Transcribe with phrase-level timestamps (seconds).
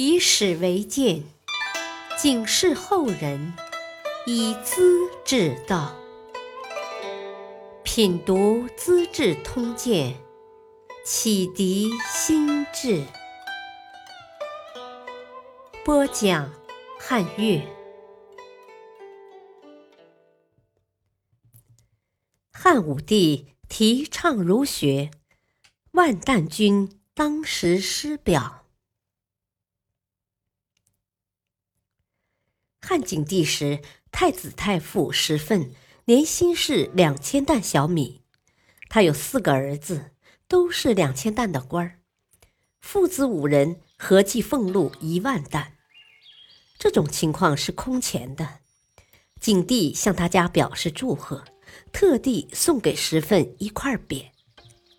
[0.00, 1.24] 以史为鉴，
[2.16, 3.52] 警示后人，
[4.26, 5.92] 以资治道。
[7.82, 10.14] 品读《资治通鉴》，
[11.04, 13.02] 启迪心智。
[15.84, 16.48] 播讲
[17.00, 17.60] 汉乐。
[22.52, 25.10] 汉武帝提倡儒学，
[25.90, 28.64] 万旦君当时师表。
[32.88, 35.72] 汉景帝时，太子太傅石奋
[36.06, 38.22] 年薪是两千担小米，
[38.88, 40.12] 他有四个儿子，
[40.48, 41.98] 都是两千担的官儿，
[42.80, 45.74] 父子五人合计俸禄一万担。
[46.78, 48.60] 这种情况是空前的。
[49.38, 51.44] 景帝向他家表示祝贺。
[51.92, 54.30] 特地送给石奋一块匾，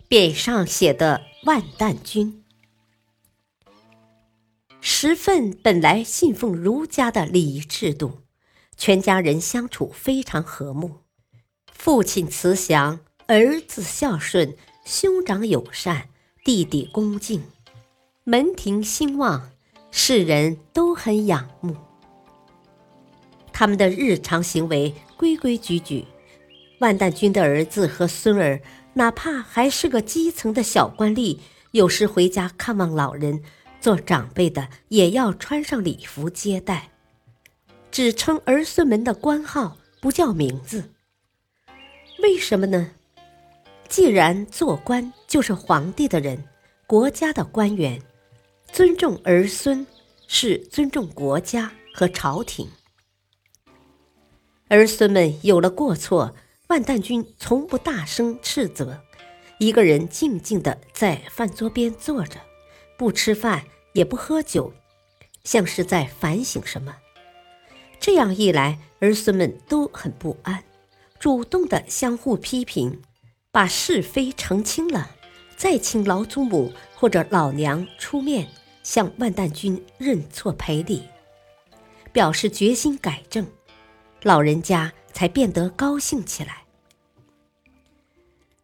[0.08, 2.44] 匾上写的“万担君”。
[4.82, 8.20] 石奋本来信奉儒家的礼仪制度，
[8.78, 11.00] 全家人相处非常和睦，
[11.70, 16.08] 父亲慈祥，儿子孝顺，兄长友善，
[16.44, 17.42] 弟弟恭敬，
[18.24, 19.50] 门庭兴旺，
[19.90, 21.76] 世人都很仰慕。
[23.52, 26.06] 他们的日常行为规规矩矩。
[26.78, 28.62] 万旦君的儿子和孙儿，
[28.94, 31.38] 哪怕还是个基层的小官吏，
[31.72, 33.42] 有时回家看望老人，
[33.80, 36.90] 做长辈的也要穿上礼服接待，
[37.90, 40.90] 只称儿孙们的官号，不叫名字。
[42.22, 42.90] 为什么呢？
[43.88, 46.44] 既然做官就是皇帝的人，
[46.86, 48.00] 国家的官员，
[48.70, 49.86] 尊重儿孙
[50.28, 52.68] 是尊重国家和朝廷。
[54.68, 56.34] 儿孙们有了过错。
[56.68, 59.02] 万旦君从不大声斥责，
[59.58, 62.38] 一个人静静地在饭桌边坐着，
[63.00, 64.74] 不吃饭也不喝酒，
[65.42, 66.94] 像是在反省什么。
[67.98, 70.62] 这样一来，儿孙们都很不安，
[71.18, 73.00] 主动的相互批评，
[73.50, 75.16] 把是非澄清了，
[75.56, 78.46] 再请老祖母或者老娘出面
[78.82, 81.04] 向万旦君认错赔礼，
[82.12, 83.46] 表示决心改正，
[84.22, 86.64] 老人家才变得高兴起来。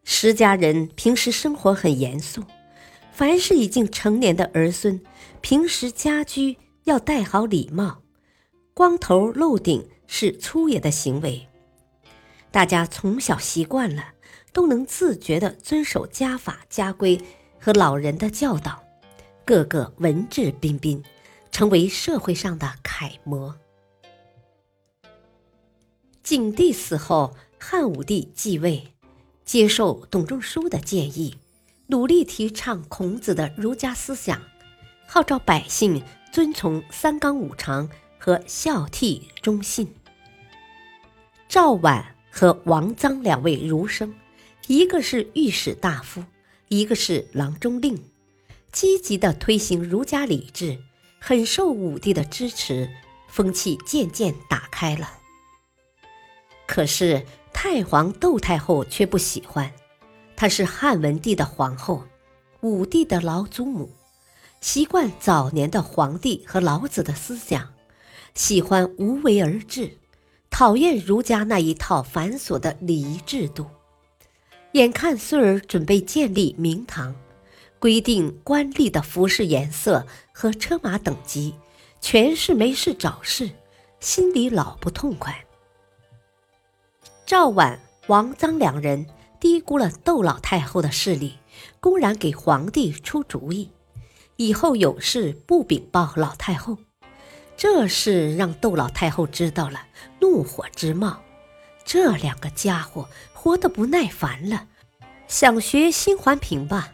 [0.03, 2.43] 石家人平时生活很严肃，
[3.17, 5.01] 凡是已经成年的儿孙，
[5.41, 8.03] 平时家居要戴好礼帽，
[8.75, 11.47] 光头露顶是粗野的行为。
[12.51, 14.09] 大家从小习惯了，
[14.53, 17.19] 都能自觉地遵守家法家规
[17.59, 18.83] 和老人的教导，
[19.43, 21.03] 个个文质彬彬，
[21.51, 23.55] 成为社会上的楷模。
[26.21, 28.93] 景帝死后，汉武帝继位。
[29.43, 31.35] 接受董仲舒的建议，
[31.87, 34.41] 努力提倡孔子的儒家思想，
[35.07, 39.95] 号召百姓遵从三纲五常和孝悌忠信。
[41.49, 44.13] 赵绾和王臧两位儒生，
[44.67, 46.23] 一个是御史大夫，
[46.67, 48.03] 一个是郎中令，
[48.71, 50.79] 积极地推行儒家礼制，
[51.19, 52.89] 很受武帝的支持，
[53.27, 55.19] 风气渐渐打开了。
[56.65, 57.25] 可是。
[57.59, 59.73] 太皇窦太后却不喜欢，
[60.37, 62.03] 她是汉文帝的皇后，
[62.61, 63.89] 武帝的老祖母，
[64.61, 67.73] 习惯早年的皇帝和老子的思想，
[68.35, 69.97] 喜欢无为而治，
[70.51, 73.65] 讨厌儒家那一套繁琐的礼仪制度。
[74.73, 77.15] 眼看孙儿准备建立明堂，
[77.79, 81.55] 规定官吏的服饰颜色和车马等级，
[81.99, 83.49] 全是没事找事，
[83.99, 85.35] 心里老不痛快。
[87.25, 89.03] 赵绾、王臧两人
[89.39, 91.37] 低估了窦老太后的势力，
[91.79, 93.71] 公然给皇帝出主意，
[94.35, 96.77] 以后有事不禀报老太后。
[97.55, 99.87] 这事让窦老太后知道了，
[100.19, 101.21] 怒火直冒。
[101.83, 104.67] 这两个家伙活得不耐烦了，
[105.27, 106.91] 想学辛怀平吧？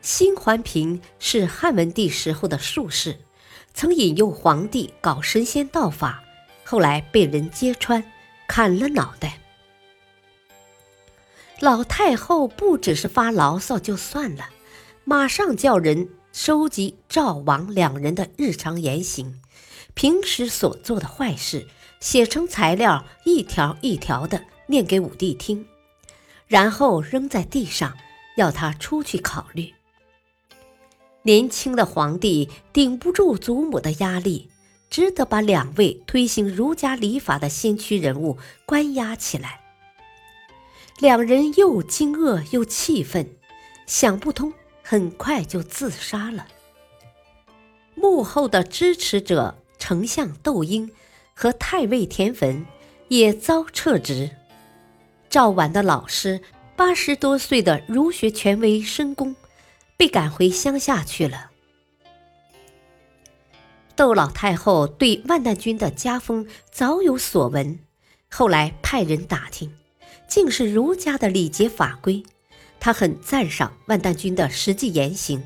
[0.00, 3.20] 辛怀平是汉文帝时候的术士，
[3.72, 6.22] 曾引诱皇帝搞神仙道法，
[6.64, 8.04] 后来被人揭穿。
[8.46, 9.40] 砍了脑袋，
[11.64, 14.50] 老太后不只是发牢骚就算了，
[15.04, 19.40] 马上叫人收集赵王两人的日常言行，
[19.94, 21.66] 平时所做的坏事，
[22.00, 25.64] 写成材料，一条一条的念给武帝听，
[26.46, 27.96] 然后扔在地上，
[28.36, 29.72] 要他出去考虑。
[31.22, 34.50] 年轻的皇帝顶不住祖母的压力。
[34.90, 39.63] 只得把两位推行儒家礼法的先驱人物关押起来。
[41.00, 43.28] 两人又惊愕又气愤，
[43.86, 44.52] 想不通，
[44.82, 46.46] 很快就自杀了。
[47.94, 50.90] 幕后的支持者丞相窦婴
[51.34, 52.64] 和太尉田汾
[53.08, 54.30] 也遭撤职。
[55.28, 56.40] 赵绾的老师
[56.76, 59.34] 八十多岁的儒学权威申公
[59.96, 61.50] 被赶回乡下去了。
[63.96, 67.80] 窦老太后对万旦君的家风早有所闻，
[68.30, 69.72] 后来派人打听，
[70.28, 72.22] 竟是儒家的礼节法规。
[72.80, 75.42] 他很赞赏万旦君的实际言行，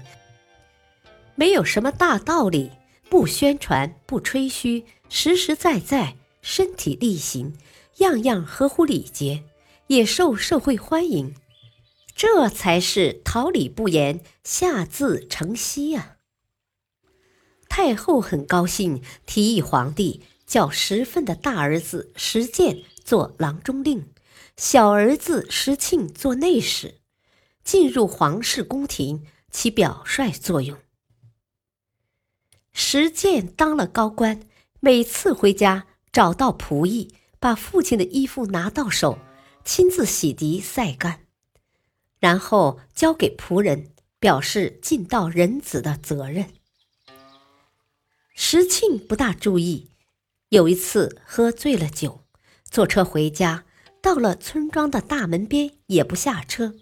[1.35, 2.73] 没有什么大道理，
[3.09, 7.57] 不宣传，不吹嘘，实实在在，身体力行，
[7.99, 9.45] 样样合乎礼节。
[9.87, 11.35] 也受社会欢迎，
[12.15, 16.17] 这才是桃李不言，下自成蹊呀。
[17.71, 24.07] 太后很高兴，提议皇帝叫石奋的大儿子石建做郎中令，
[24.59, 26.97] 小儿子石庆做内史，
[27.63, 30.77] 进入皇室宫廷起表率作用。
[32.73, 34.41] 石建当了高官，
[34.81, 39.21] 每次回家找到仆役，把父亲的衣服拿到手。
[39.65, 41.27] 亲自洗涤晒干，
[42.19, 46.47] 然后交给仆人，表示尽到人子的责任。
[48.35, 49.91] 石庆不大注意，
[50.49, 52.25] 有一次喝醉了酒，
[52.65, 53.67] 坐车回家，
[54.09, 56.75] 到了村庄的大门边也不下车，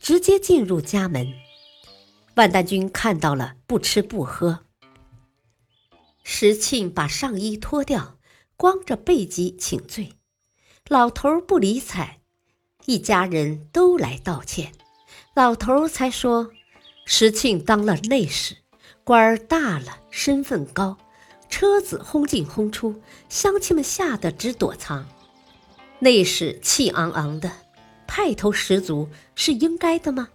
[0.00, 1.32] 直接进入家门。
[2.34, 4.64] 万旦君看到了，不吃不喝。
[6.24, 8.18] 石庆把上衣脱掉，
[8.56, 10.14] 光着背脊请罪，
[10.88, 12.18] 老头不理睬。
[12.86, 14.72] 一家人都来道歉，
[15.36, 16.50] 老头才说
[17.06, 18.56] ：“石庆当了内史，
[19.04, 20.98] 官儿大了，身份高，
[21.48, 25.06] 车子轰进轰出，乡亲们吓得直躲藏。
[26.02, 27.52] 内史气昂昂的，
[28.08, 30.30] 派头十足，是应该的吗？”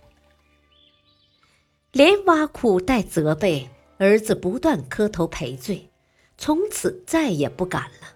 [1.91, 5.89] 连挖苦带责备，儿子不断磕头赔罪，
[6.37, 8.15] 从此再也不敢了。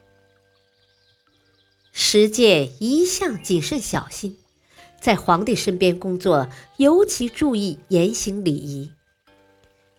[1.91, 4.37] 石建一向谨慎小心，
[5.01, 8.89] 在皇帝身边工作，尤其注意言行礼仪。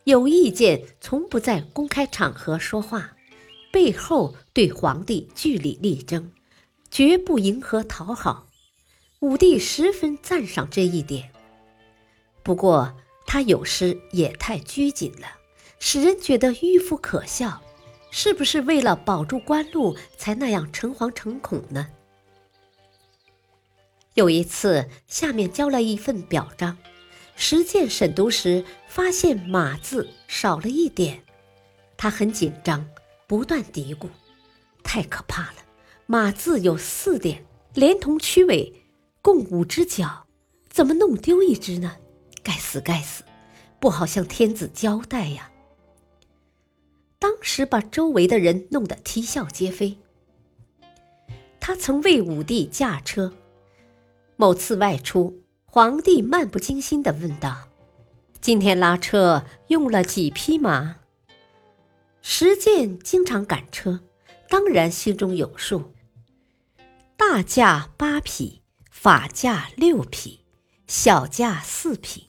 [0.05, 3.15] 有意见从不在公开场合说话，
[3.71, 6.33] 背后对皇帝据理力争，
[6.93, 8.47] 绝不迎合讨好。
[9.21, 11.33] 武帝十分赞赏这一点。
[12.43, 12.95] 不过
[13.27, 15.27] 他有时也太拘谨了，
[15.79, 17.63] 使人觉得迂腐可笑。
[18.11, 21.89] 是不是为了保住官禄才那样诚惶诚恐呢？
[24.13, 26.77] 有一次，下面交了一份表彰，
[27.37, 31.23] 实践审读时发现“马”字少了一点，
[31.97, 32.87] 他很紧张，
[33.27, 34.09] 不断嘀咕
[34.85, 35.62] ：“太可怕了！
[36.13, 38.85] 马字有四点，连同曲尾，
[39.23, 40.27] 共五只脚，
[40.69, 41.97] 怎么弄丢一只呢？
[42.43, 43.25] 该死，该死，
[43.81, 45.51] 不好向天子交代呀！”
[47.19, 49.97] 当时把周围的人弄得啼笑皆非。
[51.59, 53.33] 他曾为武帝驾车，
[54.37, 57.57] 某次外出，皇帝漫不经心地问道
[58.43, 60.97] ：“今天拉车用了几匹马？”
[62.21, 64.01] 石建经常赶车，
[64.51, 65.92] 当然心中有数。
[67.25, 70.41] 大驾八匹，法驾六匹，
[70.89, 72.29] 小驾四匹。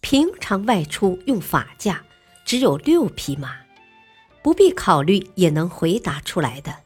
[0.00, 2.04] 平常外出用法驾，
[2.44, 3.56] 只有六匹马。
[4.40, 6.84] 不必考虑也能回答出来的，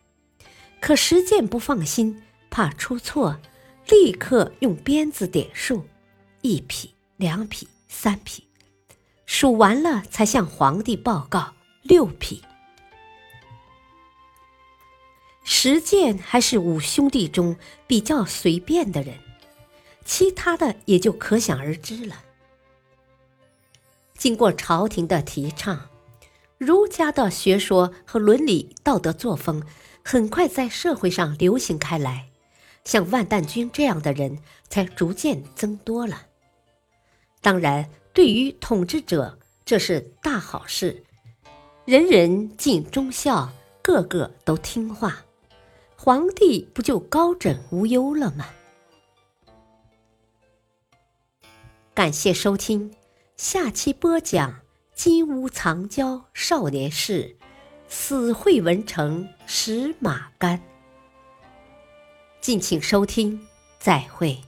[0.80, 3.38] 可实践不放心，怕出错，
[3.86, 5.86] 立刻用鞭子点数，
[6.40, 8.48] 一匹、两匹、三匹，
[9.26, 12.42] 数完了才向皇帝报告六匹。
[15.48, 19.14] 实践还是五兄弟中比较随便的人，
[20.04, 22.16] 其他的也就可想而知了。
[24.18, 25.88] 经过朝廷的提倡。
[26.58, 29.62] 儒家的学说和伦理道德作风
[30.02, 32.30] 很快在社会上流行开来，
[32.82, 34.38] 像万旦君这样的人
[34.70, 36.22] 才逐渐增多了。
[37.42, 41.04] 当然，对于统治者这是大好事，
[41.84, 45.25] 人人尽忠孝，个个都听话，
[46.06, 48.46] 皇帝不就高枕无忧了吗？
[51.92, 52.94] 感谢收听，
[53.36, 54.60] 下期播讲。
[54.94, 57.36] 金屋藏娇少年事，
[57.88, 60.62] 死会文成石马干。
[62.40, 63.44] 敬请收听，
[63.80, 64.45] 再会。